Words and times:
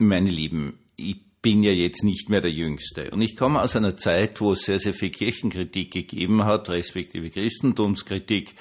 Meine 0.00 0.30
Lieben, 0.30 0.78
ich 0.94 1.16
bin 1.42 1.64
ja 1.64 1.72
jetzt 1.72 2.04
nicht 2.04 2.28
mehr 2.28 2.40
der 2.40 2.52
Jüngste. 2.52 3.10
Und 3.10 3.20
ich 3.20 3.34
komme 3.34 3.60
aus 3.60 3.74
einer 3.74 3.96
Zeit, 3.96 4.40
wo 4.40 4.52
es 4.52 4.60
sehr, 4.60 4.78
sehr 4.78 4.94
viel 4.94 5.10
Kirchenkritik 5.10 5.92
gegeben 5.92 6.44
hat, 6.44 6.70
respektive 6.70 7.30
Christentumskritik, 7.30 8.54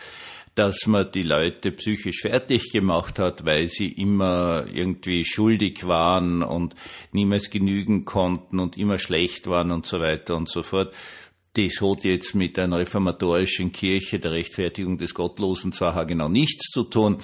dass 0.56 0.88
man 0.88 1.12
die 1.12 1.22
Leute 1.22 1.72
psychisch 1.74 2.22
fertig 2.22 2.72
gemacht 2.72 3.20
hat, 3.20 3.46
weil 3.46 3.68
sie 3.68 3.90
immer 3.90 4.66
irgendwie 4.74 5.24
schuldig 5.24 5.86
waren 5.86 6.42
und 6.42 6.74
niemals 7.12 7.52
genügen 7.52 8.06
konnten 8.06 8.58
und 8.58 8.76
immer 8.76 8.98
schlecht 8.98 9.46
waren 9.46 9.70
und 9.70 9.86
so 9.86 10.00
weiter 10.00 10.36
und 10.36 10.50
so 10.50 10.64
fort. 10.64 10.96
Das 11.54 11.82
hat 11.82 12.04
jetzt 12.04 12.36
mit 12.36 12.60
einer 12.60 12.78
reformatorischen 12.78 13.72
Kirche 13.72 14.20
der 14.20 14.32
Rechtfertigung 14.32 14.98
des 14.98 15.14
Gottlosen 15.14 15.72
zwar 15.72 16.06
genau 16.06 16.30
nichts 16.30 16.70
zu 16.72 16.84
tun, 16.84 17.18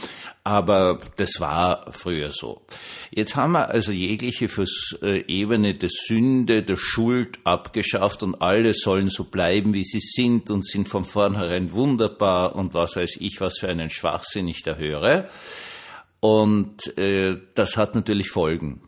aber 0.43 0.99
das 1.17 1.39
war 1.39 1.91
früher 1.91 2.31
so. 2.31 2.65
Jetzt 3.11 3.35
haben 3.35 3.51
wir 3.51 3.69
also 3.69 3.91
jegliche 3.91 4.47
fürs 4.47 4.97
äh, 5.03 5.23
Ebene 5.27 5.75
der 5.75 5.89
Sünde, 5.89 6.63
der 6.63 6.77
Schuld 6.77 7.39
abgeschafft 7.43 8.23
und 8.23 8.41
alle 8.41 8.73
sollen 8.73 9.09
so 9.09 9.25
bleiben, 9.25 9.73
wie 9.75 9.83
sie 9.83 9.99
sind 9.99 10.49
und 10.49 10.65
sind 10.65 10.87
von 10.87 11.03
vornherein 11.03 11.71
wunderbar 11.71 12.55
und 12.55 12.73
was 12.73 12.95
weiß 12.95 13.17
ich, 13.19 13.39
was 13.39 13.59
für 13.59 13.69
einen 13.69 13.91
Schwachsinn 13.91 14.47
ich 14.47 14.63
da 14.63 14.75
höre. 14.75 15.29
Und 16.19 16.97
äh, 16.97 17.37
das 17.53 17.77
hat 17.77 17.95
natürlich 17.95 18.29
Folgen. 18.29 18.81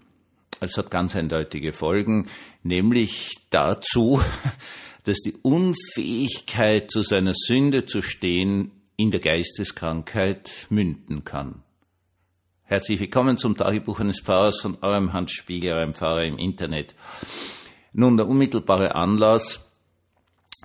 Es 0.62 0.78
hat 0.78 0.90
ganz 0.90 1.16
eindeutige 1.16 1.74
Folgen, 1.74 2.28
nämlich 2.64 3.34
dazu, 3.50 4.22
dass 5.06 5.20
die 5.20 5.36
Unfähigkeit, 5.42 6.90
zu 6.90 7.04
seiner 7.04 7.34
Sünde 7.34 7.86
zu 7.86 8.02
stehen, 8.02 8.72
in 8.98 9.12
der 9.12 9.20
Geisteskrankheit 9.20 10.68
münden 10.70 11.24
kann. 11.24 11.62
Herzlich 12.64 13.00
willkommen 13.00 13.38
zum 13.38 13.56
Tagebuch 13.56 14.00
eines 14.00 14.20
Pfarrers 14.20 14.60
von 14.60 14.80
eurem 14.82 15.14
Hans 15.14 15.32
Spiegel, 15.32 15.74
eurem 15.74 15.94
Pfarrer 15.94 16.24
im 16.24 16.40
Internet. 16.40 16.96
Nun, 17.94 18.18
der 18.18 18.28
unmittelbare 18.28 18.96
Anlass 18.96 19.65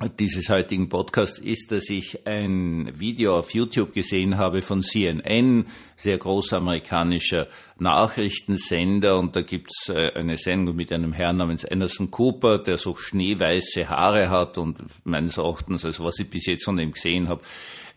dieses 0.09 0.49
heutigen 0.49 0.89
Podcasts 0.89 1.39
ist, 1.39 1.73
dass 1.73 1.91
ich 1.91 2.27
ein 2.27 2.91
Video 2.99 3.37
auf 3.37 3.53
YouTube 3.53 3.93
gesehen 3.93 4.39
habe 4.39 4.63
von 4.63 4.83
CNN, 4.83 5.67
sehr 5.97 6.17
großer 6.17 6.57
amerikanischer 6.57 7.49
Nachrichtensender, 7.79 9.19
und 9.19 9.37
da 9.37 9.43
gibt's 9.43 9.91
äh, 9.91 10.13
eine 10.15 10.39
Sendung 10.39 10.77
mit 10.77 10.91
einem 10.91 11.13
Herrn 11.13 11.37
namens 11.37 11.67
Anderson 11.67 12.11
Cooper, 12.11 12.59
der 12.59 12.79
so 12.79 12.95
schneeweiße 12.95 13.91
Haare 13.91 14.31
hat 14.31 14.57
und 14.57 14.79
meines 15.05 15.37
Erachtens, 15.37 15.85
also 15.85 16.05
was 16.05 16.19
ich 16.19 16.31
bis 16.31 16.47
jetzt 16.47 16.65
von 16.65 16.79
ihm 16.79 16.93
gesehen 16.93 17.29
habe, 17.29 17.43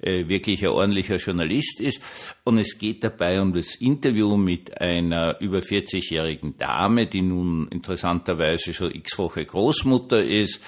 äh, 0.01 0.27
wirklich 0.27 0.61
ein 0.63 0.71
ordentlicher 0.71 1.15
Journalist 1.15 1.79
ist. 1.79 2.01
Und 2.43 2.57
es 2.57 2.77
geht 2.77 3.05
dabei 3.05 3.41
um 3.41 3.53
das 3.53 3.75
Interview 3.75 4.35
mit 4.35 4.81
einer 4.81 5.39
über 5.39 5.59
40-jährigen 5.59 6.57
Dame, 6.57 7.07
die 7.07 7.21
nun 7.21 7.69
interessanterweise 7.69 8.73
schon 8.73 8.93
x-fache 8.93 9.45
Großmutter 9.45 10.21
ist 10.21 10.61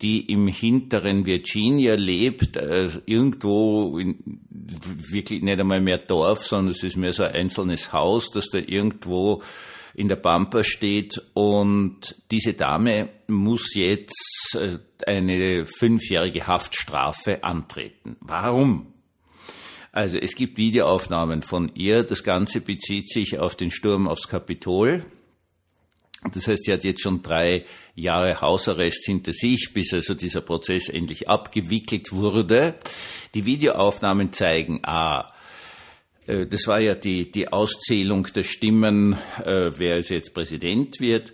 die 0.00 0.30
im 0.32 0.46
hinteren 0.46 1.26
Virginia 1.26 1.94
lebt, 1.94 2.56
äh, 2.56 2.88
irgendwo 3.06 3.98
in, 3.98 4.40
wirklich 4.50 5.42
nicht 5.42 5.58
einmal 5.58 5.80
mehr 5.80 5.98
Dorf, 5.98 6.46
sondern 6.46 6.72
es 6.72 6.82
ist 6.84 6.96
mehr 6.96 7.12
so 7.12 7.24
ein 7.24 7.34
einzelnes 7.34 7.92
Haus, 7.92 8.30
das 8.30 8.48
da 8.50 8.58
irgendwo 8.58 9.42
in 9.94 10.06
der 10.06 10.16
Pampa 10.16 10.62
steht 10.62 11.20
und 11.34 12.14
diese 12.30 12.54
Dame 12.54 13.08
muss 13.26 13.74
jetzt 13.74 14.56
äh, 14.56 14.78
eine 15.04 15.66
fünfjährige 15.66 16.46
Haftstrafe 16.46 17.42
antreten. 17.42 18.16
Warum? 18.20 18.92
Also 19.90 20.18
es 20.18 20.36
gibt 20.36 20.58
Videoaufnahmen 20.58 21.42
von 21.42 21.72
ihr. 21.74 22.04
Das 22.04 22.22
Ganze 22.22 22.60
bezieht 22.60 23.10
sich 23.10 23.40
auf 23.40 23.56
den 23.56 23.72
Sturm 23.72 24.06
aufs 24.06 24.28
Kapitol 24.28 25.04
das 26.34 26.48
heißt, 26.48 26.64
sie 26.64 26.72
hat 26.72 26.84
jetzt 26.84 27.02
schon 27.02 27.22
drei 27.22 27.64
Jahre 27.94 28.40
Hausarrest 28.40 29.04
hinter 29.04 29.32
sich, 29.32 29.70
bis 29.72 29.94
also 29.94 30.14
dieser 30.14 30.40
Prozess 30.40 30.88
endlich 30.88 31.28
abgewickelt 31.28 32.12
wurde. 32.12 32.74
Die 33.34 33.44
Videoaufnahmen 33.44 34.32
zeigen, 34.32 34.80
ah, 34.82 35.32
äh, 36.28 36.46
das 36.46 36.66
war 36.66 36.80
ja 36.80 36.94
die, 36.94 37.30
die 37.30 37.48
Auszählung 37.48 38.26
der 38.34 38.44
Stimmen, 38.44 39.14
äh, 39.44 39.70
wer 39.76 39.94
also 39.94 40.14
jetzt 40.14 40.34
Präsident 40.34 41.00
wird. 41.00 41.32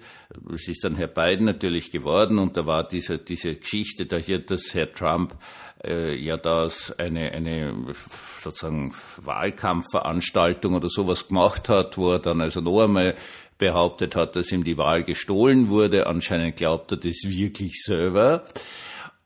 Es 0.53 0.69
ist 0.69 0.85
dann 0.85 0.97
Herr 0.97 1.09
Biden 1.09 1.47
natürlich 1.47 1.91
geworden 1.91 2.39
und 2.39 2.57
da 2.57 2.67
war 2.67 2.87
diese, 2.87 3.19
diese 3.19 3.55
Geschichte 3.55 4.07
da 4.07 4.17
hier, 4.17 4.41
dass 4.41 4.75
Herr 4.75 4.93
Trump 4.93 5.37
äh, 5.85 6.17
ja 6.17 6.37
das 6.37 6.93
eine, 6.99 7.31
eine 7.33 7.95
sozusagen 8.41 8.95
Wahlkampfveranstaltung 9.19 10.75
oder 10.75 10.89
sowas 10.89 11.29
gemacht 11.29 11.69
hat, 11.69 11.99
wo 11.99 12.13
er 12.13 12.19
dann 12.19 12.41
also 12.41 12.61
noch 12.61 12.85
einmal 12.85 13.15
behauptet 13.59 14.17
hat, 14.17 14.37
dass 14.37 14.53
ihm 14.53 14.65
die 14.65 14.77
Wahl 14.77 15.05
gestohlen 15.05 15.69
wurde. 15.69 16.07
Anscheinend 16.07 16.57
glaubt 16.57 16.93
er 16.93 16.99
das 16.99 17.23
wirklich 17.27 17.83
selber. 17.83 18.45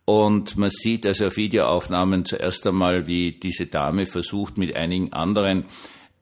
Und 0.05 0.57
man 0.57 0.71
sieht 0.71 1.05
also 1.05 1.27
auf 1.27 1.37
Videoaufnahmen 1.37 2.25
zuerst 2.25 2.67
einmal, 2.67 3.07
wie 3.07 3.33
diese 3.33 3.67
Dame 3.67 4.07
versucht, 4.07 4.57
mit 4.57 4.75
einigen 4.75 5.13
anderen 5.13 5.67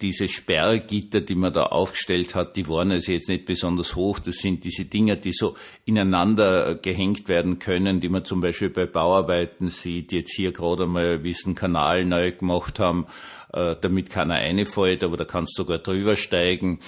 diese 0.00 0.28
Sperrgitter, 0.28 1.22
die 1.22 1.34
man 1.34 1.52
da 1.52 1.64
aufgestellt 1.64 2.34
hat, 2.34 2.56
die 2.56 2.68
waren 2.68 2.92
also 2.92 3.12
jetzt 3.12 3.28
nicht 3.28 3.46
besonders 3.46 3.96
hoch. 3.96 4.18
Das 4.18 4.36
sind 4.36 4.64
diese 4.64 4.84
Dinger, 4.84 5.16
die 5.16 5.32
so 5.32 5.56
ineinander 5.84 6.74
gehängt 6.74 7.28
werden 7.28 7.58
können, 7.58 8.00
die 8.00 8.10
man 8.10 8.24
zum 8.24 8.40
Beispiel 8.40 8.68
bei 8.68 8.86
Bauarbeiten 8.86 9.70
sieht, 9.70 10.12
jetzt 10.12 10.34
hier 10.34 10.52
gerade 10.52 10.84
einmal 10.84 11.20
einen 11.22 11.54
Kanal 11.54 12.04
neu 12.04 12.32
gemacht 12.32 12.78
haben, 12.78 13.06
äh, 13.52 13.74
damit 13.80 14.10
keiner 14.10 14.34
reinfällt, 14.34 15.02
aber 15.02 15.16
da 15.16 15.24
kannst 15.24 15.56
du 15.56 15.62
sogar 15.62 15.78
drüber 15.78 16.16
steigen. 16.16 16.80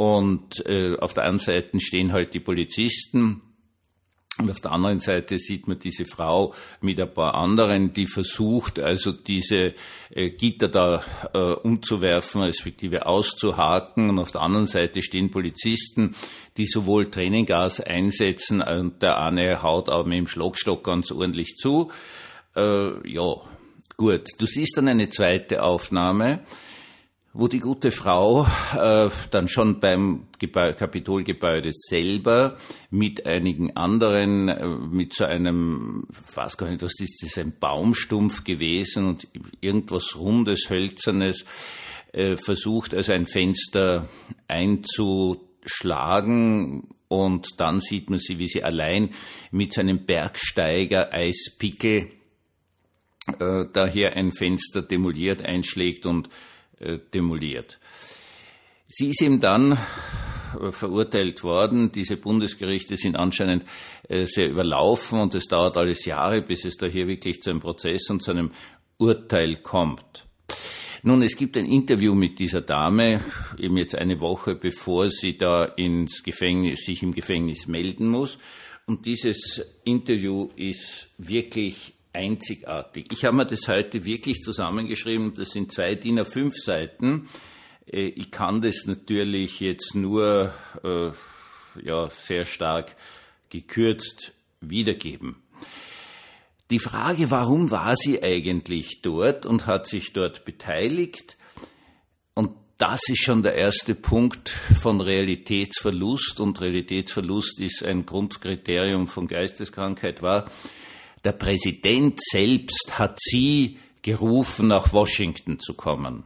Und 0.00 0.64
äh, 0.64 0.96
auf 0.96 1.12
der 1.12 1.24
einen 1.24 1.36
Seite 1.36 1.78
stehen 1.78 2.14
halt 2.14 2.32
die 2.32 2.40
Polizisten, 2.40 3.42
und 4.38 4.50
auf 4.50 4.62
der 4.62 4.72
anderen 4.72 5.00
Seite 5.00 5.36
sieht 5.38 5.68
man 5.68 5.78
diese 5.78 6.06
Frau 6.06 6.54
mit 6.80 6.98
ein 6.98 7.12
paar 7.12 7.34
anderen, 7.34 7.92
die 7.92 8.06
versucht, 8.06 8.78
also 8.78 9.12
diese 9.12 9.74
äh, 10.08 10.30
Gitter 10.30 10.68
da 10.68 11.02
äh, 11.34 11.52
umzuwerfen, 11.52 12.40
respektive 12.40 13.04
auszuhaken. 13.04 14.08
Und 14.08 14.18
auf 14.18 14.30
der 14.30 14.40
anderen 14.40 14.64
Seite 14.64 15.02
stehen 15.02 15.30
Polizisten, 15.30 16.16
die 16.56 16.64
sowohl 16.64 17.10
Tränengas 17.10 17.82
einsetzen 17.82 18.62
und 18.62 19.02
der 19.02 19.18
eine 19.20 19.62
haut 19.62 19.90
aber 19.90 20.08
mit 20.08 20.16
dem 20.16 20.26
Schlagstock 20.26 20.82
ganz 20.82 21.12
ordentlich 21.12 21.56
zu. 21.56 21.90
Äh, 22.56 23.06
ja, 23.06 23.34
gut. 23.98 24.28
Du 24.38 24.46
siehst 24.46 24.78
dann 24.78 24.88
eine 24.88 25.10
zweite 25.10 25.62
Aufnahme 25.62 26.40
wo 27.32 27.46
die 27.46 27.60
gute 27.60 27.92
Frau 27.92 28.44
äh, 28.76 29.08
dann 29.30 29.46
schon 29.46 29.78
beim 29.78 30.26
Gebä 30.38 30.72
Kapitolgebäude 30.72 31.70
selber 31.72 32.58
mit 32.90 33.24
einigen 33.24 33.76
anderen, 33.76 34.48
äh, 34.48 34.66
mit 34.66 35.14
so 35.14 35.26
einem, 35.26 36.08
ich 36.28 36.36
weiß 36.36 36.56
gar 36.56 36.68
nicht, 36.68 36.82
was 36.82 36.98
ist 36.98 37.22
das, 37.22 37.38
ein 37.38 37.56
Baumstumpf 37.58 38.42
gewesen 38.42 39.06
und 39.06 39.28
irgendwas 39.60 40.16
Rundes, 40.16 40.70
Hölzernes, 40.70 41.44
äh, 42.12 42.34
versucht 42.34 42.94
also 42.94 43.12
ein 43.12 43.26
Fenster 43.26 44.08
einzuschlagen 44.48 46.88
und 47.06 47.60
dann 47.60 47.78
sieht 47.78 48.10
man 48.10 48.18
sie, 48.18 48.40
wie 48.40 48.48
sie 48.48 48.64
allein 48.64 49.10
mit 49.52 49.72
seinem 49.72 50.04
Bergsteiger 50.04 51.12
Eispickel 51.12 52.10
äh, 53.38 53.66
daher 53.72 54.16
ein 54.16 54.32
Fenster 54.32 54.82
demoliert, 54.82 55.44
einschlägt 55.44 56.06
und 56.06 56.28
äh, 56.80 56.98
demoliert. 57.12 57.78
Sie 58.86 59.10
ist 59.10 59.22
ihm 59.22 59.40
dann 59.40 59.72
äh, 59.72 60.72
verurteilt 60.72 61.44
worden. 61.44 61.92
Diese 61.92 62.16
Bundesgerichte 62.16 62.96
sind 62.96 63.16
anscheinend 63.16 63.64
äh, 64.08 64.24
sehr 64.24 64.50
überlaufen 64.50 65.20
und 65.20 65.34
es 65.34 65.46
dauert 65.46 65.76
alles 65.76 66.04
Jahre, 66.04 66.42
bis 66.42 66.64
es 66.64 66.76
da 66.76 66.86
hier 66.86 67.06
wirklich 67.06 67.40
zu 67.40 67.50
einem 67.50 67.60
Prozess 67.60 68.10
und 68.10 68.22
zu 68.22 68.32
einem 68.32 68.50
Urteil 68.98 69.56
kommt. 69.56 70.26
Nun, 71.02 71.22
es 71.22 71.36
gibt 71.36 71.56
ein 71.56 71.64
Interview 71.64 72.14
mit 72.14 72.38
dieser 72.38 72.60
Dame, 72.60 73.20
eben 73.58 73.76
jetzt 73.78 73.94
eine 73.94 74.20
Woche 74.20 74.54
bevor 74.54 75.08
sie 75.08 75.38
da 75.38 75.64
ins 75.64 76.22
Gefängnis, 76.22 76.84
sich 76.84 77.02
im 77.02 77.14
Gefängnis 77.14 77.68
melden 77.68 78.08
muss. 78.08 78.38
Und 78.86 79.06
dieses 79.06 79.64
Interview 79.84 80.50
ist 80.56 81.08
wirklich 81.16 81.94
einzigartig. 82.12 83.06
Ich 83.12 83.24
habe 83.24 83.36
mir 83.36 83.46
das 83.46 83.68
heute 83.68 84.04
wirklich 84.04 84.42
zusammengeschrieben. 84.42 85.34
Das 85.34 85.50
sind 85.50 85.72
zwei 85.72 85.94
DIN 85.94 86.20
A5 86.20 86.52
Seiten. 86.56 87.28
Äh, 87.86 88.08
ich 88.08 88.30
kann 88.30 88.60
das 88.60 88.86
natürlich 88.86 89.60
jetzt 89.60 89.94
nur 89.94 90.52
äh, 90.82 91.10
ja, 91.82 92.08
sehr 92.08 92.44
stark 92.44 92.96
gekürzt 93.48 94.32
wiedergeben. 94.60 95.36
Die 96.70 96.78
Frage, 96.78 97.30
warum 97.30 97.70
war 97.70 97.96
sie 97.96 98.22
eigentlich 98.22 99.02
dort 99.02 99.44
und 99.44 99.66
hat 99.66 99.88
sich 99.88 100.12
dort 100.12 100.44
beteiligt? 100.44 101.36
Und 102.34 102.52
das 102.78 103.00
ist 103.08 103.24
schon 103.24 103.42
der 103.42 103.56
erste 103.56 103.96
Punkt 103.96 104.48
von 104.48 105.00
Realitätsverlust. 105.00 106.38
Und 106.38 106.60
Realitätsverlust 106.60 107.58
ist 107.58 107.82
ein 107.82 108.06
Grundkriterium 108.06 109.08
von 109.08 109.26
Geisteskrankheit 109.26 110.22
war, 110.22 110.48
der 111.24 111.32
Präsident 111.32 112.18
selbst 112.22 112.98
hat 112.98 113.18
sie 113.20 113.78
gerufen, 114.02 114.68
nach 114.68 114.92
Washington 114.92 115.58
zu 115.58 115.74
kommen. 115.74 116.24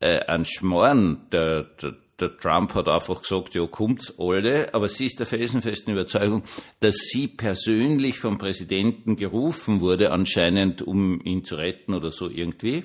Äh, 0.00 0.20
ein 0.26 0.44
Schmoren, 0.44 1.26
der, 1.32 1.64
der, 1.82 1.96
der 2.20 2.36
Trump 2.38 2.74
hat 2.74 2.88
einfach 2.88 3.22
gesagt, 3.22 3.54
ja, 3.54 3.66
kommt's 3.66 4.14
alle, 4.18 4.72
aber 4.72 4.86
sie 4.86 5.06
ist 5.06 5.18
der 5.18 5.26
felsenfesten 5.26 5.92
Überzeugung, 5.92 6.44
dass 6.80 6.96
sie 6.96 7.26
persönlich 7.28 8.18
vom 8.18 8.38
Präsidenten 8.38 9.16
gerufen 9.16 9.80
wurde, 9.80 10.12
anscheinend, 10.12 10.82
um 10.82 11.20
ihn 11.24 11.44
zu 11.44 11.56
retten 11.56 11.94
oder 11.94 12.10
so 12.10 12.28
irgendwie. 12.28 12.84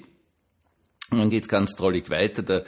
Und 1.12 1.19
dann 1.19 1.30
geht's 1.30 1.47
ganz 1.47 1.75
drollig 1.75 2.09
weiter. 2.09 2.42
Der 2.42 2.65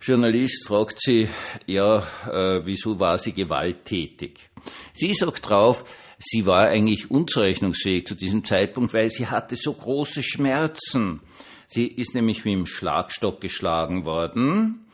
Journalist 0.00 0.66
fragt 0.66 1.00
sie, 1.00 1.28
ja, 1.66 1.98
äh, 2.26 2.60
wieso 2.66 3.00
war 3.00 3.16
sie 3.16 3.32
gewalttätig? 3.32 4.50
Sie 4.92 5.14
sagt 5.14 5.48
drauf, 5.48 5.84
sie 6.18 6.46
war 6.46 6.68
eigentlich 6.68 7.10
unzurechnungsfähig 7.10 8.06
zu 8.06 8.14
diesem 8.14 8.44
Zeitpunkt, 8.44 8.94
weil 8.94 9.08
sie 9.08 9.26
hatte 9.26 9.56
so 9.56 9.72
große 9.72 10.22
Schmerzen. 10.22 11.20
Sie 11.66 11.86
ist 11.86 12.14
nämlich 12.14 12.44
mit 12.44 12.54
dem 12.54 12.66
Schlagstock 12.66 13.40
geschlagen 13.40 14.06
worden, 14.06 14.86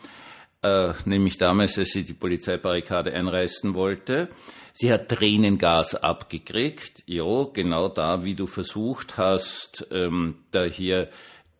äh, 0.63 0.93
nämlich 1.05 1.39
damals, 1.39 1.79
als 1.79 1.91
sie 1.91 2.05
die 2.05 2.15
Polizeibarrikade 2.15 3.13
einreißen 3.13 3.75
wollte. 3.75 4.29
Sie 4.73 4.93
hat 4.93 5.09
Tränengas 5.09 5.95
abgekriegt, 5.95 7.03
ja, 7.07 7.45
genau 7.53 7.89
da, 7.89 8.25
wie 8.25 8.35
du 8.35 8.47
versucht 8.47 9.19
hast, 9.19 9.87
ähm, 9.91 10.37
da 10.53 10.65
hier 10.65 11.11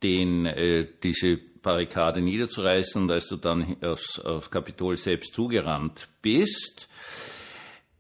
den, 0.03 0.47
äh, 0.47 0.87
diese 1.03 1.39
Barrikade 1.63 2.21
niederzureißen 2.21 3.03
und 3.03 3.11
als 3.11 3.29
du 3.29 3.37
dann 3.37 3.77
aufs, 3.83 4.19
aufs 4.21 4.51
Kapitol 4.51 4.97
selbst 4.97 5.35
zugerannt 5.35 6.09
bist. 6.23 6.89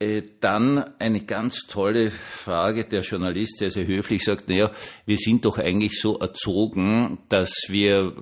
Äh, 0.00 0.22
dann 0.40 0.78
eine 0.98 1.26
ganz 1.26 1.66
tolle 1.66 2.10
Frage, 2.10 2.86
der 2.86 3.02
Journalist 3.02 3.58
sehr, 3.58 3.70
sehr 3.70 3.86
höflich 3.86 4.24
sagt, 4.24 4.48
naja, 4.48 4.70
wir 5.04 5.16
sind 5.18 5.44
doch 5.44 5.58
eigentlich 5.58 6.00
so 6.00 6.18
erzogen, 6.18 7.18
dass 7.28 7.66
wir 7.68 8.14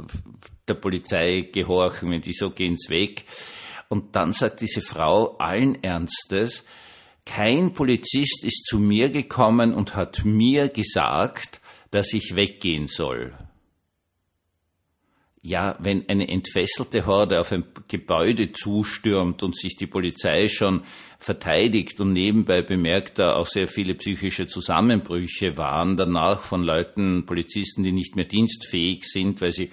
der 0.66 0.74
Polizei 0.74 1.48
gehorchen, 1.52 2.10
wenn 2.10 2.20
die 2.20 2.32
so 2.32 2.50
gehen's 2.50 2.90
weg. 2.90 3.24
Und 3.88 4.16
dann 4.16 4.32
sagt 4.32 4.60
diese 4.60 4.80
Frau 4.80 5.36
allen 5.38 5.80
Ernstes, 5.84 6.64
kein 7.24 7.72
Polizist 7.74 8.42
ist 8.42 8.64
zu 8.66 8.80
mir 8.80 9.10
gekommen 9.10 9.72
und 9.72 9.94
hat 9.94 10.24
mir 10.24 10.68
gesagt, 10.68 11.60
dass 11.92 12.12
ich 12.12 12.34
weggehen 12.34 12.88
soll 12.88 13.34
ja, 15.42 15.76
wenn 15.78 16.08
eine 16.08 16.28
entfesselte 16.28 17.06
Horde 17.06 17.40
auf 17.40 17.52
ein 17.52 17.64
Gebäude 17.86 18.52
zustürmt 18.52 19.42
und 19.42 19.56
sich 19.56 19.76
die 19.76 19.86
Polizei 19.86 20.48
schon 20.48 20.82
verteidigt 21.18 22.00
und 22.00 22.12
nebenbei 22.12 22.62
bemerkt 22.62 23.18
da 23.18 23.34
auch 23.34 23.46
sehr 23.46 23.68
viele 23.68 23.94
psychische 23.94 24.46
Zusammenbrüche 24.46 25.56
waren 25.56 25.96
danach 25.96 26.40
von 26.40 26.62
Leuten, 26.62 27.24
Polizisten, 27.26 27.82
die 27.82 27.92
nicht 27.92 28.16
mehr 28.16 28.24
dienstfähig 28.24 29.04
sind, 29.04 29.40
weil 29.40 29.52
sie 29.52 29.70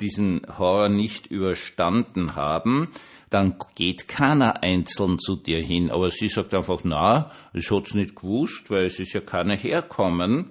diesen 0.00 0.42
Horror 0.58 0.88
nicht 0.88 1.26
überstanden 1.26 2.36
haben, 2.36 2.88
dann 3.30 3.56
geht 3.74 4.06
keiner 4.06 4.62
einzeln 4.62 5.18
zu 5.18 5.36
dir 5.36 5.60
hin. 5.60 5.90
Aber 5.90 6.10
sie 6.10 6.28
sagt 6.28 6.54
einfach, 6.54 6.80
na, 6.84 7.32
es 7.52 7.70
hat's 7.70 7.94
nicht 7.94 8.16
gewusst, 8.16 8.70
weil 8.70 8.84
es 8.84 8.98
ist 8.98 9.12
ja 9.12 9.20
keiner 9.20 9.56
herkommen. 9.56 10.50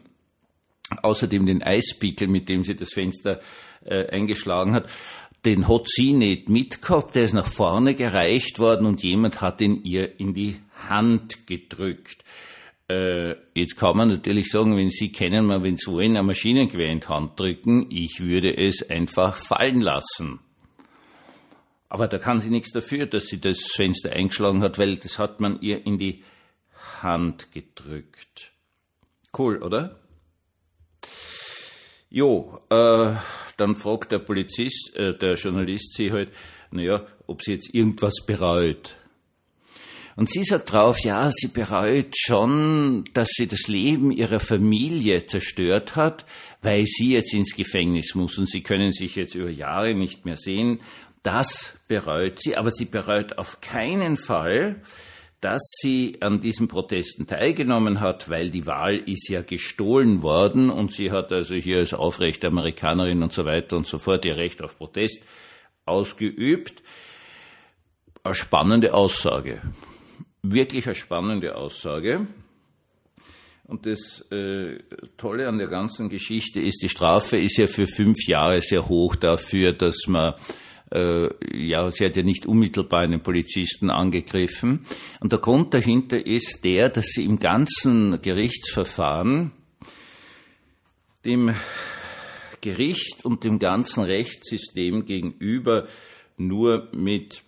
Außerdem 1.01 1.45
den 1.45 1.63
Eispickel, 1.63 2.27
mit 2.27 2.49
dem 2.49 2.63
sie 2.63 2.75
das 2.75 2.93
Fenster 2.93 3.39
äh, 3.85 4.07
eingeschlagen 4.07 4.73
hat, 4.73 4.89
den 5.45 5.67
hat 5.67 5.87
sie 5.87 6.13
nicht 6.13 6.49
mitgehabt, 6.49 7.15
der 7.15 7.23
ist 7.23 7.33
nach 7.33 7.47
vorne 7.47 7.95
gereicht 7.95 8.59
worden 8.59 8.85
und 8.85 9.03
jemand 9.03 9.41
hat 9.41 9.61
ihn 9.61 9.83
ihr 9.83 10.19
in 10.19 10.33
die 10.33 10.57
Hand 10.87 11.47
gedrückt. 11.47 12.23
Äh, 12.89 13.35
jetzt 13.53 13.75
kann 13.75 13.97
man 13.97 14.09
natürlich 14.09 14.49
sagen, 14.49 14.77
wenn 14.77 14.89
Sie 14.89 15.11
kennen, 15.11 15.45
mal, 15.45 15.63
wenn 15.63 15.77
Sie 15.77 15.91
wollen, 15.91 16.17
ein 16.17 16.25
Maschinengewehr 16.25 16.91
in 16.91 16.99
die 16.99 17.07
Hand 17.07 17.39
drücken, 17.39 17.87
ich 17.89 18.19
würde 18.19 18.55
es 18.55 18.89
einfach 18.89 19.35
fallen 19.35 19.81
lassen. 19.81 20.39
Aber 21.93 22.07
da 22.07 22.17
kann 22.17 22.39
sie 22.39 22.49
nichts 22.49 22.71
dafür, 22.71 23.05
dass 23.05 23.27
sie 23.27 23.39
das 23.39 23.61
Fenster 23.61 24.11
eingeschlagen 24.11 24.63
hat, 24.63 24.79
weil 24.79 24.97
das 24.97 25.19
hat 25.19 25.39
man 25.39 25.61
ihr 25.61 25.85
in 25.85 25.99
die 25.99 26.23
Hand 27.03 27.51
gedrückt. 27.51 28.51
Cool, 29.37 29.61
oder? 29.61 29.99
Jo, 32.09 32.59
äh, 32.71 33.13
dann 33.57 33.75
fragt 33.75 34.11
der 34.11 34.19
Polizist, 34.19 34.95
äh, 34.95 35.17
der 35.17 35.35
Journalist 35.35 35.93
sie 35.93 36.11
halt, 36.11 36.29
naja, 36.71 37.05
ob 37.27 37.41
sie 37.41 37.53
jetzt 37.53 37.73
irgendwas 37.73 38.25
bereut. 38.25 38.95
Und 40.15 40.29
sie 40.29 40.43
sagt 40.43 40.71
drauf, 40.71 40.99
ja, 40.99 41.31
sie 41.31 41.47
bereut 41.47 42.13
schon, 42.15 43.03
dass 43.13 43.29
sie 43.29 43.47
das 43.47 43.67
Leben 43.67 44.11
ihrer 44.11 44.39
Familie 44.39 45.25
zerstört 45.25 45.95
hat, 45.95 46.25
weil 46.61 46.85
sie 46.85 47.13
jetzt 47.13 47.33
ins 47.33 47.55
Gefängnis 47.55 48.13
muss 48.13 48.37
und 48.37 48.49
sie 48.49 48.61
können 48.61 48.91
sich 48.91 49.15
jetzt 49.15 49.33
über 49.33 49.49
Jahre 49.49 49.95
nicht 49.95 50.25
mehr 50.25 50.37
sehen. 50.37 50.81
Das 51.23 51.77
bereut 51.87 52.39
sie, 52.39 52.55
aber 52.55 52.69
sie 52.69 52.85
bereut 52.85 53.37
auf 53.37 53.59
keinen 53.61 54.17
Fall, 54.17 54.81
dass 55.43 55.61
sie 55.81 56.19
an 56.21 56.39
diesen 56.39 56.69
Protesten 56.69 57.27
teilgenommen 57.27 57.99
hat, 57.99 58.29
weil 58.29 58.49
die 58.49 58.65
Wahl 58.65 58.97
ist 58.97 59.27
ja 59.27 59.41
gestohlen 59.41 60.21
worden 60.21 60.69
und 60.69 60.93
sie 60.93 61.11
hat 61.11 61.33
also 61.33 61.55
hier 61.55 61.79
als 61.79 61.93
aufrechte 61.93 62.47
Amerikanerin 62.47 63.21
und 63.21 63.33
so 63.33 63.43
weiter 63.43 63.75
und 63.75 63.85
so 63.85 63.97
fort 63.97 64.23
ihr 64.23 64.37
Recht 64.37 64.61
auf 64.61 64.77
Protest 64.77 65.21
ausgeübt. 65.85 66.81
Eine 68.23 68.35
spannende 68.35 68.93
Aussage. 68.93 69.61
Wirklich 70.43 70.85
eine 70.85 70.95
spannende 70.95 71.57
Aussage. 71.57 72.25
Und 73.65 73.85
das 73.85 74.25
äh, 74.31 74.77
Tolle 75.17 75.49
an 75.49 75.57
der 75.57 75.67
ganzen 75.67 76.07
Geschichte 76.07 76.61
ist, 76.61 76.81
die 76.83 76.89
Strafe 76.89 77.37
ist 77.37 77.57
ja 77.57 77.67
für 77.67 77.85
fünf 77.87 78.27
Jahre 78.27 78.61
sehr 78.61 78.87
hoch 78.87 79.17
dafür, 79.17 79.73
dass 79.73 80.07
man 80.07 80.35
äh, 80.93 81.29
ja, 81.51 81.89
sie 81.91 82.05
hat 82.05 82.15
ja 82.15 82.23
nicht 82.23 82.45
unmittelbar 82.45 83.01
einen 83.01 83.21
Polizisten 83.21 83.89
angegriffen. 83.89 84.85
Und 85.19 85.31
der 85.31 85.39
Grund 85.39 85.73
dahinter 85.73 86.25
ist 86.25 86.63
der, 86.63 86.89
dass 86.89 87.07
sie 87.07 87.25
im 87.25 87.39
ganzen 87.39 88.21
Gerichtsverfahren 88.21 89.51
dem 91.25 91.53
Gericht 92.61 93.25
und 93.25 93.43
dem 93.43 93.59
ganzen 93.59 94.03
Rechtssystem 94.03 95.05
gegenüber 95.05 95.87
nur 96.37 96.89
mit 96.93 97.41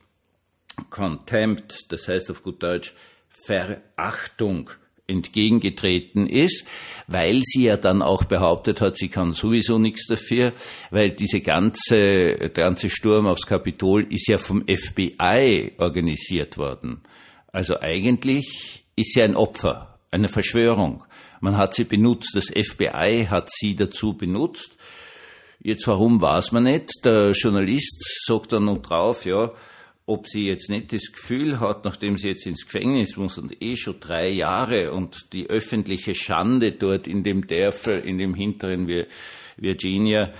Contempt, 0.89 1.91
das 1.91 2.07
heißt 2.07 2.31
auf 2.31 2.44
gut 2.44 2.62
Deutsch 2.62 2.94
Verachtung 3.30 4.71
entgegengetreten 5.07 6.28
ist, 6.28 6.66
weil 7.07 7.42
sie 7.44 7.66
ja 7.66 7.78
dann 7.78 8.02
auch 8.02 8.24
behauptet 8.24 8.81
hat, 8.81 8.98
sie 8.98 9.10
kann 9.10 9.34
sowieso 9.34 9.78
nichts 9.78 10.07
dafür, 10.07 10.54
weil 10.92 11.12
diese 11.12 11.42
ganze, 11.42 12.36
der 12.38 12.50
ganze 12.50 12.90
Sturm 12.90 13.28
aufs 13.28 13.46
Kapitol 13.46 14.07
ist 14.12 14.28
ja 14.28 14.38
vom 14.38 14.63
FBI 14.68 15.74
organisiert 15.78 16.57
worden. 16.57 17.02
Also 17.52 17.79
eigentlich 17.79 18.86
ist 18.96 19.13
sie 19.13 19.22
ein 19.22 19.36
Opfer, 19.36 20.00
eine 20.12 20.29
Verschwörung. 20.29 21.03
Man 21.41 21.58
hat 21.58 21.75
sie 21.75 21.84
benutzt, 21.84 22.32
das 22.34 22.46
FBI 22.46 23.27
hat 23.29 23.50
sie 23.51 23.75
dazu 23.75 24.13
benutzt. 24.13 24.75
Jetzt 25.60 25.88
warum 25.88 26.22
weiß 26.22 26.51
man 26.51 26.63
nicht? 26.63 27.06
Der 27.06 27.32
Journalist 27.32 28.03
sagt 28.25 28.53
dann 28.53 28.65
noch 28.65 28.82
drauf, 28.82 29.25
ja, 29.25 29.51
ob 30.07 30.27
sie 30.27 30.45
jetzt 30.45 30.69
nicht 30.69 30.93
das 30.93 31.12
Gefühl 31.12 31.59
hat, 31.59 31.83
nachdem 31.83 32.17
sie 32.17 32.29
jetzt 32.29 32.45
ins 32.45 32.65
Gefängnis 32.65 33.17
muss 33.17 33.38
und 33.38 33.62
eh 33.62 33.75
schon 33.75 34.00
drei 34.00 34.29
Jahre 34.29 34.91
und 34.91 35.33
die 35.33 35.50
öffentliche 35.50 36.13
Schande 36.13 36.74
dort 36.74 37.07
in 37.07 37.24
dem 37.24 37.47
Dörfel, 37.47 38.00
in 38.05 38.19
dem 38.19 38.35
hinteren 38.35 38.88
Virginia, 39.57 40.31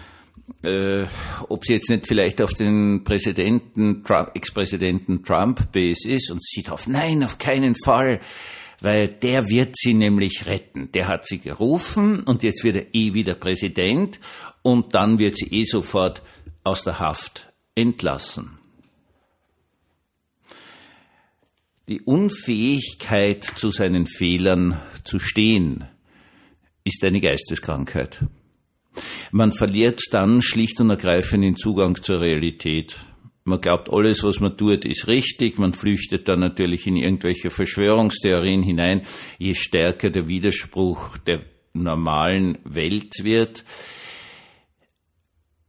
äh, 0.62 1.05
ob 1.50 1.65
sie 1.65 1.74
jetzt 1.74 1.89
nicht 1.89 2.07
vielleicht 2.07 2.41
auf 2.41 2.53
den 2.53 3.03
Präsidenten, 3.03 4.03
Ex-Präsidenten 4.34 5.24
Trump 5.24 5.72
base 5.72 6.10
ist 6.10 6.31
und 6.31 6.45
sieht 6.45 6.69
auf, 6.69 6.88
nein, 6.88 7.24
auf 7.24 7.39
keinen 7.39 7.74
Fall, 7.74 8.19
weil 8.81 9.07
der 9.07 9.50
wird 9.50 9.75
sie 9.75 9.95
nämlich 9.95 10.45
retten. 10.45 10.91
Der 10.91 11.07
hat 11.07 11.25
sie 11.25 11.39
gerufen 11.39 12.19
und 12.19 12.43
jetzt 12.43 12.63
wird 12.63 12.75
er 12.75 12.93
eh 12.93 13.15
wieder 13.15 13.34
Präsident 13.34 14.19
und 14.62 14.93
dann 14.93 15.17
wird 15.17 15.38
sie 15.38 15.48
eh 15.48 15.63
sofort 15.63 16.22
aus 16.63 16.84
der 16.84 17.00
Haft 17.00 17.51
entlassen. 17.74 18.60
Die 21.88 22.01
Unfähigkeit, 22.01 23.44
zu 23.44 23.70
seinen 23.70 24.08
Fehlern 24.08 24.82
zu 25.04 25.20
stehen, 25.20 25.84
ist 26.84 27.04
eine 27.04 27.22
Geisteskrankheit. 27.22 28.25
Man 29.32 29.51
verliert 29.51 30.01
dann 30.10 30.42
schlicht 30.42 30.82
und 30.82 30.89
ergreifend 30.89 31.44
den 31.44 31.58
Zugang 31.58 32.01
zur 32.01 32.22
Realität. 32.22 32.96
Man 33.44 33.62
glaubt, 33.62 33.92
alles, 33.92 34.24
was 34.24 34.39
man 34.39 34.58
tut, 34.58 34.84
ist 34.84 35.08
richtig. 35.08 35.60
Man 35.60 35.74
flüchtet 35.74 36.27
dann 36.27 36.39
natürlich 36.39 36.88
in 36.88 36.96
irgendwelche 36.96 37.51
Verschwörungstheorien 37.51 38.63
hinein. 38.63 39.04
Je 39.38 39.54
stärker 39.54 40.10
der 40.10 40.27
Widerspruch 40.27 41.20
der 41.20 41.42
normalen 41.74 42.58
Welt 42.63 43.13
wird, 43.22 43.63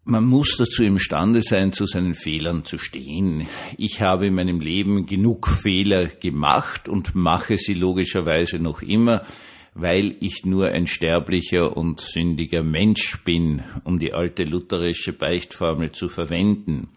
man 0.07 0.25
muss 0.25 0.55
dazu 0.57 0.85
imstande 0.85 1.43
sein, 1.43 1.73
zu 1.73 1.85
seinen 1.85 2.15
Fehlern 2.15 2.65
zu 2.65 2.79
stehen. 2.79 3.49
Ich 3.77 4.01
habe 4.01 4.29
in 4.29 4.35
meinem 4.35 4.61
Leben 4.61 5.05
genug 5.07 5.49
Fehler 5.49 6.07
gemacht 6.07 6.89
und 6.89 7.17
mache 7.17 7.59
sie 7.59 7.75
logischerweise 7.75 8.61
noch 8.61 8.83
immer, 8.83 9.27
weil 9.75 10.17
ich 10.21 10.45
nur 10.45 10.69
ein 10.69 10.87
sterblicher 10.87 11.77
und 11.77 12.01
sündiger 12.01 12.63
Mensch 12.63 13.23
bin, 13.25 13.65
um 13.83 13.99
die 13.99 14.13
alte 14.13 14.45
lutherische 14.45 15.13
Beichtformel 15.13 15.91
zu 15.91 16.09
verwenden. 16.09 16.89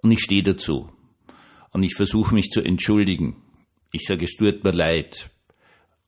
Und 0.00 0.12
ich 0.12 0.20
stehe 0.20 0.44
dazu. 0.44 0.88
Und 1.72 1.82
ich 1.82 1.94
versuche 1.96 2.34
mich 2.34 2.50
zu 2.50 2.62
entschuldigen. 2.62 3.42
Ich 3.92 4.04
sage, 4.06 4.24
es 4.24 4.36
tut 4.36 4.62
mir 4.62 4.72
leid. 4.72 5.30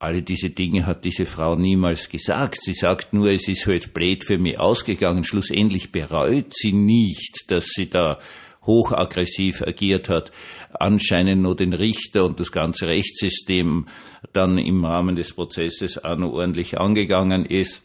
Alle 0.03 0.23
diese 0.23 0.51
Dinge 0.51 0.85
hat 0.85 1.05
diese 1.05 1.27
Frau 1.27 1.55
niemals 1.55 2.09
gesagt. 2.09 2.59
Sie 2.65 2.75
sagt 2.75 3.13
nur, 3.13 3.31
es 3.31 3.47
ist 3.47 3.69
halt 3.69 3.95
blöd 3.95 4.25
für 4.25 4.37
mich 4.37 4.59
ausgegangen. 4.59 5.23
Schlussendlich 5.23 5.93
bereut 5.93 6.53
sie 6.57 6.73
nicht, 6.73 7.45
dass 7.47 7.69
sie 7.69 7.89
da 7.89 8.19
hochaggressiv 8.67 9.63
agiert 9.63 10.09
hat, 10.09 10.33
anscheinend 10.73 11.43
nur 11.43 11.55
den 11.55 11.73
Richter 11.73 12.25
und 12.25 12.41
das 12.41 12.51
ganze 12.51 12.89
Rechtssystem 12.89 13.87
dann 14.33 14.59
im 14.59 14.85
Rahmen 14.85 15.15
des 15.15 15.35
Prozesses 15.35 16.03
auch 16.03 16.19
noch 16.19 16.33
ordentlich 16.33 16.81
angegangen 16.81 17.47
ist. 17.47 17.81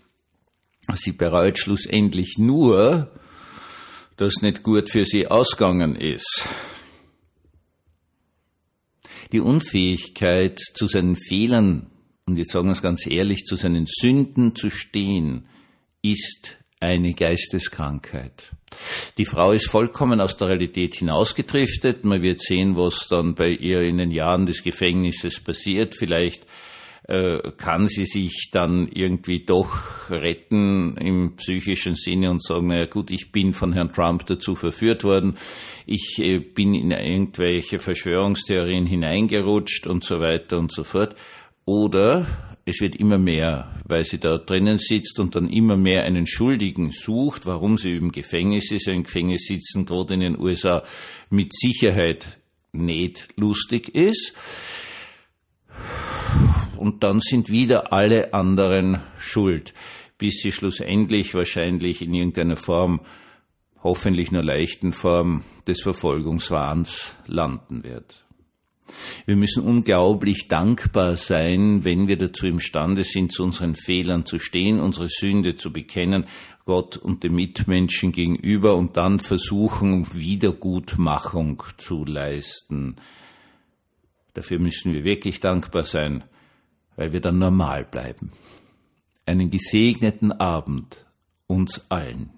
Sie 0.96 1.12
bereut 1.12 1.60
schlussendlich 1.60 2.40
nur, 2.40 3.12
dass 4.16 4.42
nicht 4.42 4.64
gut 4.64 4.90
für 4.90 5.06
sie 5.06 5.28
ausgegangen 5.28 5.96
ist. 5.96 6.48
Die 9.32 9.40
Unfähigkeit, 9.40 10.60
zu 10.74 10.88
seinen 10.88 11.16
Fehlern, 11.16 11.92
und 12.27 12.38
jetzt 12.38 12.51
sagen 12.51 12.67
wir 12.67 12.74
es 12.74 12.81
ganz 12.81 13.07
ehrlich, 13.07 13.46
zu 13.46 13.55
seinen 13.55 13.86
Sünden 13.88 14.55
zu 14.55 14.69
stehen, 14.69 15.48
ist 16.01 16.57
eine 16.79 17.13
Geisteskrankheit. 17.13 18.51
Die 19.17 19.25
Frau 19.25 19.53
ist 19.53 19.69
vollkommen 19.69 20.19
aus 20.19 20.38
der 20.38 20.50
Realität 20.50 20.96
hinausgedriftet. 20.96 22.03
Man 22.05 22.22
wird 22.22 22.41
sehen, 22.41 22.75
was 22.75 23.07
dann 23.07 23.34
bei 23.34 23.50
ihr 23.50 23.81
in 23.81 23.98
den 23.98 24.12
Jahren 24.12 24.46
des 24.46 24.62
Gefängnisses 24.62 25.39
passiert. 25.39 25.96
Vielleicht 25.96 26.46
äh, 27.07 27.39
kann 27.57 27.88
sie 27.88 28.05
sich 28.05 28.50
dann 28.51 28.89
irgendwie 28.93 29.46
doch 29.46 30.10
retten 30.10 30.98
im 30.98 31.38
psychischen 31.38 31.96
Sinne 31.96 32.29
und 32.29 32.43
sagen, 32.43 32.67
naja 32.67 32.86
gut, 32.86 33.10
ich 33.10 33.31
bin 33.31 33.53
von 33.53 33.72
Herrn 33.72 33.93
Trump 33.93 34.25
dazu 34.25 34.55
verführt 34.55 35.05
worden, 35.05 35.38
ich 35.86 36.19
äh, 36.19 36.39
bin 36.39 36.74
in 36.74 36.91
irgendwelche 36.91 37.79
Verschwörungstheorien 37.79 38.86
hineingerutscht 38.86 39.88
und 39.88 40.03
so 40.03 40.19
weiter 40.19 40.60
und 40.60 40.74
so 40.74 40.84
fort. 40.84 41.15
Oder 41.68 42.26
es 42.64 42.80
wird 42.80 42.96
immer 42.96 43.18
mehr, 43.18 43.76
weil 43.84 44.06
sie 44.06 44.20
da 44.20 44.38
drinnen 44.38 44.78
sitzt 44.78 45.20
und 45.20 45.36
dann 45.36 45.50
immer 45.50 45.76
mehr 45.76 46.06
einen 46.06 46.26
Schuldigen 46.26 46.92
sucht, 46.92 47.46
warum 47.46 47.78
sie 47.78 47.98
im 47.98 48.14
Gefängnis 48.14 48.72
ist. 48.72 48.88
Ein 48.88 49.04
Gefängnis 49.04 49.48
sitzen 49.48 49.84
gerade 49.84 50.14
in 50.14 50.22
den 50.22 50.40
USA 50.40 50.82
mit 51.30 51.54
Sicherheit 51.54 52.40
nicht 52.72 53.34
lustig 53.36 53.94
ist. 53.94 54.34
Und 56.78 57.04
dann 57.04 57.20
sind 57.20 57.50
wieder 57.50 57.92
alle 57.92 58.34
anderen 58.34 59.02
schuld, 59.20 59.74
bis 60.18 60.40
sie 60.42 60.54
schlussendlich 60.54 61.34
wahrscheinlich 61.34 62.02
in 62.02 62.14
irgendeiner 62.14 62.56
Form, 62.56 63.02
hoffentlich 63.84 64.32
nur 64.32 64.44
leichten 64.44 64.94
Form 64.94 65.44
des 65.68 65.82
Verfolgungswahns 65.82 67.14
landen 67.26 67.84
wird. 67.84 68.26
Wir 69.25 69.36
müssen 69.36 69.63
unglaublich 69.63 70.48
dankbar 70.48 71.15
sein, 71.15 71.84
wenn 71.84 72.08
wir 72.08 72.17
dazu 72.17 72.48
imstande 72.48 73.03
sind, 73.03 73.32
zu 73.32 73.44
unseren 73.44 73.75
Fehlern 73.75 74.25
zu 74.25 74.39
stehen, 74.39 74.79
unsere 74.79 75.08
Sünde 75.08 75.56
zu 75.56 75.72
bekennen, 75.72 76.25
Gott 76.65 76.98
und 76.98 77.24
den 77.24 77.34
Mitmenschen 77.34 78.12
gegenüber 78.12 78.75
und 78.75 78.98
dann 78.98 79.20
versuchen, 79.20 80.13
Wiedergutmachung 80.13 81.63
zu 81.77 82.03
leisten. 82.06 82.98
Dafür 84.34 84.60
müssen 84.60 84.94
wir 84.94 85.03
wirklich 85.03 85.39
dankbar 85.39 85.84
sein, 85.84 86.24
weil 86.96 87.13
wir 87.13 87.22
dann 87.22 87.39
normal 87.39 87.86
bleiben. 87.86 88.32
Einen 89.25 89.50
gesegneten 89.50 90.32
Abend 90.32 91.06
uns 91.48 91.86
allen. 91.89 92.37